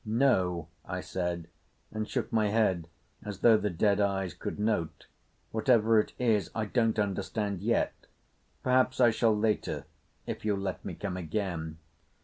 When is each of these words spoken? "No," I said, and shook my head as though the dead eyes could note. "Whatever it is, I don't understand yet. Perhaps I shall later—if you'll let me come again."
"No," 0.03 0.67
I 0.83 0.99
said, 0.99 1.47
and 1.91 2.09
shook 2.09 2.33
my 2.33 2.47
head 2.47 2.87
as 3.21 3.41
though 3.41 3.55
the 3.57 3.69
dead 3.69 3.99
eyes 4.01 4.33
could 4.33 4.59
note. 4.59 5.05
"Whatever 5.51 5.99
it 5.99 6.13
is, 6.17 6.49
I 6.55 6.65
don't 6.65 6.97
understand 6.97 7.61
yet. 7.61 7.93
Perhaps 8.63 8.99
I 8.99 9.11
shall 9.11 9.37
later—if 9.37 10.43
you'll 10.43 10.57
let 10.57 10.83
me 10.83 10.95
come 10.95 11.17
again." 11.17 11.77